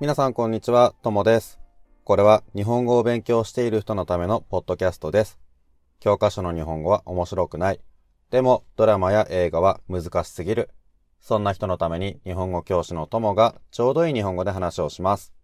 [0.00, 1.60] 皆さんこんにちは、ともです。
[2.04, 5.38] これは日本語を勉強している人のためのポッドキャストです。
[5.98, 7.80] 教科書の日本語は面白くない。
[8.30, 10.70] でもドラマや映画は難しすぎる。
[11.20, 15.34] そんな人のために日本語教師のともがちょうどいい日本語で話をします。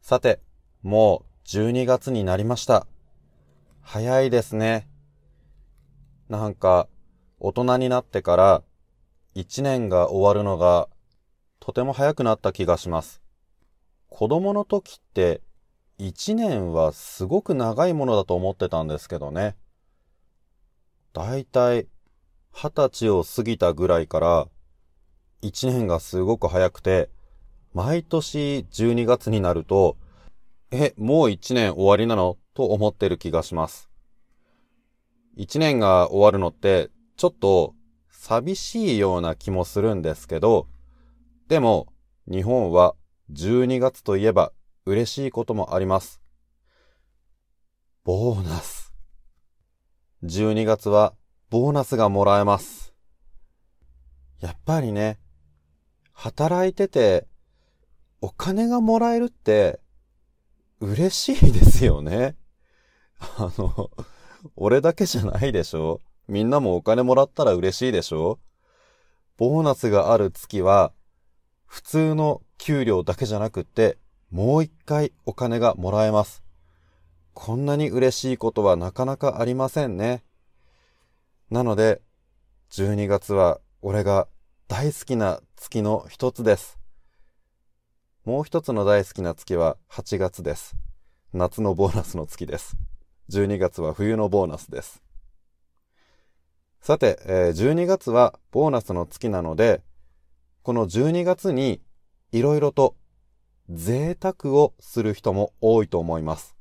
[0.00, 0.38] さて、
[0.84, 2.86] もう12月になりました。
[3.80, 4.88] 早いですね。
[6.28, 6.86] なんか、
[7.40, 8.62] 大人になってから
[9.34, 10.88] 1年が終わるのが
[11.64, 13.22] とても早くなった気がします。
[14.08, 15.42] 子供の時って
[16.00, 19.54] 1年はすごく長いものだと思ってたんですけどね。
[21.12, 21.86] だいたい
[22.52, 24.48] 20歳を過ぎたぐらいから
[25.42, 27.10] 1年がすごく早くて、
[27.72, 29.96] 毎年12月になると、
[30.72, 32.38] え、もう1年終わりなの？
[32.54, 33.88] と思ってる気がします。
[35.38, 37.76] 1年が終わるのってちょっと
[38.10, 40.66] 寂しいような気もするんですけど、
[41.48, 41.92] でも
[42.30, 42.94] 日本は
[43.32, 44.52] 12月といえば
[44.84, 46.20] 嬉しいこともあります。
[48.04, 48.92] ボーナス。
[50.24, 51.14] 12月は
[51.50, 52.94] ボーナスがもらえます。
[54.40, 55.18] やっぱりね、
[56.12, 57.26] 働いてて
[58.20, 59.80] お金がもらえるって
[60.80, 62.36] 嬉しいですよね。
[63.38, 63.90] あの、
[64.56, 68.40] 俺だけじゃないでしょみんなもお金もらったら嬉しいでしょ
[69.36, 70.92] ボーナスがある月は
[71.72, 73.96] 普通の給料だけじゃなくて、
[74.30, 76.42] もう一回お金がもらえます。
[77.32, 80.22] こんなに嬉しいことはなかなかありませんね。
[81.50, 82.02] なので、
[82.72, 84.28] 12月は俺が
[84.68, 86.78] 大好きな月の一つです。
[88.26, 90.76] もう一つの大好きな月は8月です。
[91.32, 92.76] 夏のボーナスの月です。
[93.30, 95.02] 12月は冬のボーナスです。
[96.82, 99.80] さて、えー12月はボーナスの月なので、
[100.62, 101.82] この12月に
[102.30, 102.94] いろいろと
[103.68, 106.56] 贅沢をする人も多いと思います。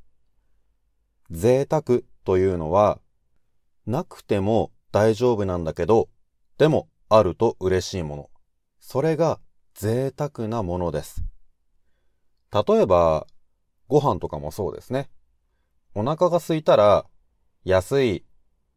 [1.30, 3.00] 贅沢というのは、
[3.86, 6.10] なくても大丈夫なんだけど、
[6.58, 8.30] でもあると嬉しいもの。
[8.80, 9.40] それが
[9.76, 11.24] 贅沢なものです。
[12.52, 13.28] 例えば、
[13.88, 15.10] ご飯とかもそうですね。
[15.94, 17.06] お腹が空いたら、
[17.66, 18.26] 安い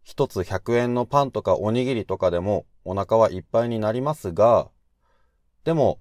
[0.02, 4.70] 一つ100円のパンとかおにぎりとかでもお腹はいっぱいになりますが、
[5.64, 5.98] でも、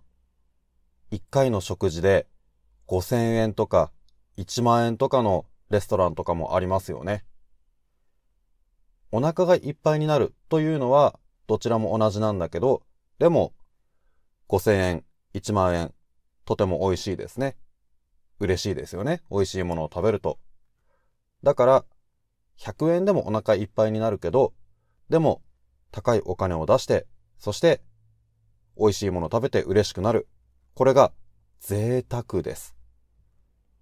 [1.11, 2.27] 1回の食事で
[2.87, 3.91] 5000円とか
[4.37, 7.23] 1万円とかのレストランとかもありますよね。
[9.11, 12.83] お腹がいっぱいになるというのはどちらも同じなんだけど、
[13.19, 13.53] でも
[14.49, 15.93] 5000円、1万円、
[16.45, 17.55] とても美味しいですね。
[18.39, 19.21] 嬉しいですよね。
[19.31, 20.39] 美味しいものを食べると。
[21.43, 21.85] だから、
[22.57, 24.53] 100円でもお腹いっぱいになるけど、
[25.09, 25.41] でも
[25.91, 27.05] 高いお金を出して、
[27.37, 27.81] そして
[28.77, 30.27] 美味しいもの食べて嬉しくなる。
[30.73, 31.11] これが
[31.59, 32.75] 贅沢です。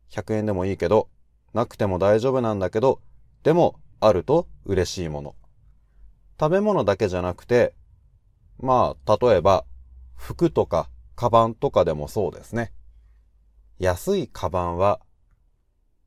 [0.10, 1.10] 100円でもいいけど、
[1.54, 3.02] なくても大丈夫なんだけど、
[3.44, 5.36] でもあると嬉しいもの。
[6.40, 7.74] 食べ物だけじゃなくて、
[8.60, 9.66] まあ、例えば、
[10.16, 12.74] 服とか、カバンとかでもそうですね。
[13.80, 15.00] 安いカバンは、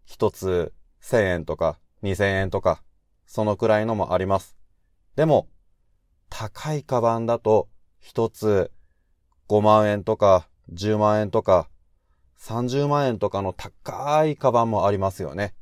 [0.04, 0.72] 一つ
[1.02, 2.82] 1000円とか2000円とか、
[3.26, 4.56] そのくらいのもあります。
[5.16, 5.48] でも、
[6.28, 7.68] 高いカバンだと、
[7.98, 8.70] 一つ
[9.48, 11.68] 5万円とか10万円とか
[12.38, 15.54] 30万円とかの高いカバンもありますよね。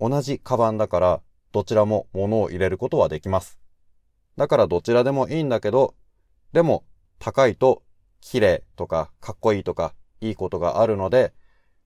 [0.00, 1.20] 同じカバンだから
[1.52, 3.58] どちらも物を入れることはできます。
[4.36, 5.94] だからどちらでもいいんだけど、
[6.52, 6.84] でも
[7.18, 7.82] 高いと
[8.20, 11.32] 綺麗とかかっこいいとかいいことがあるので、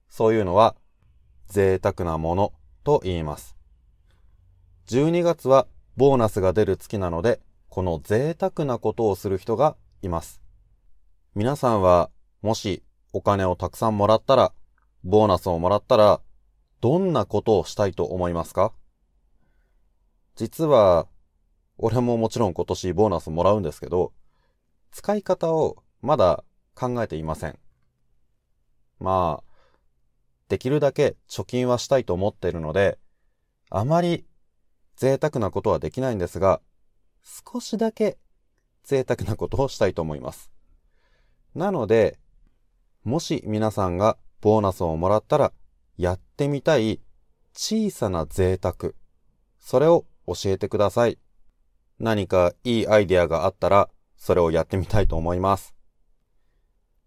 [0.08, 0.74] そういうのは
[1.48, 2.52] 贅沢なもの
[2.84, 3.56] と言います。
[4.86, 10.40] 12月はボーナスが出る月なので、この贅沢なことをする人がいます。
[11.34, 12.10] 皆さんは、
[12.42, 12.82] もし
[13.12, 14.52] お金をたくさんもらったら、
[15.04, 16.20] ボーナスをもらったら、
[16.80, 18.72] どんなことをしたいと思いますか？
[20.36, 21.08] 実は、
[21.76, 24.12] 俺ももちろん今年ボーナスもらうんですけど、
[24.90, 26.44] 使い方をまだ
[26.74, 27.58] 考えていません。
[29.00, 29.52] まあ、
[30.48, 32.98] できるだけ貯金はしたいと思っているので、
[33.70, 34.24] あまり
[34.96, 36.60] 贅沢なことはできないんですが、
[37.22, 38.18] 少しだけ
[38.88, 40.50] 贅沢なことをしたいと思います。
[41.54, 42.18] なので、
[43.04, 45.52] もし皆さんがボーナスをもらったら
[45.98, 46.98] やってみたい
[47.52, 48.92] 小さな贅沢、
[49.58, 51.18] それを教えてください。
[51.98, 55.74] 何かいいアイデアがあったらそれをやってみたいと思います。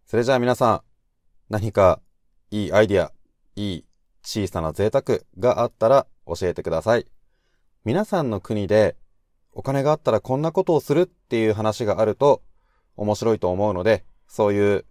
[0.06, 0.82] それじゃあ皆さん、
[1.50, 2.00] 何か
[2.52, 3.12] いいアイディア、
[3.56, 3.86] いい
[4.22, 7.08] 小さな贅沢があったら教えてください。
[7.86, 8.96] 皆さんの国で
[9.54, 12.42] お金があったらこんなことをするっていう話があると
[12.96, 14.86] 面白いと思うので、そういう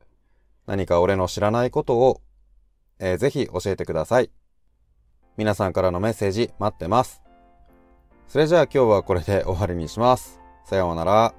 [0.67, 2.21] 何か俺の知らないことを、
[2.99, 4.31] えー、ぜひ教えてください。
[5.37, 7.23] 皆さんからのメッセージ待ってます。
[8.29, 10.39] それじゃあ今日はこれで終わりにします。
[10.65, 11.35] さようなら。